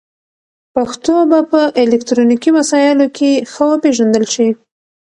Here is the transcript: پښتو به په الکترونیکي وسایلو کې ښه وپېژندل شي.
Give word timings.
پښتو 0.75 1.15
به 1.29 1.39
په 1.51 1.61
الکترونیکي 1.83 2.49
وسایلو 2.57 3.05
کې 3.17 3.31
ښه 3.51 3.63
وپېژندل 3.71 4.25
شي. 4.33 4.49